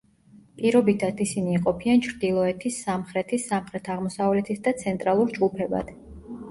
პირობითად 0.61 1.19
ისინი 1.25 1.53
იყოფიან 1.57 2.01
ჩრდილოეთის, 2.07 2.81
სამხრეთის, 2.89 3.47
სამხრეთ-აღმოსავლეთის 3.53 4.67
და 4.69 4.77
ცენტრალურ 4.85 5.35
ჯგუფებად. 5.39 5.97